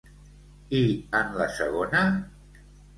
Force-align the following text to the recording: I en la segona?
I 0.79 0.81
en 1.21 1.31
la 1.43 1.49
segona? 1.61 2.05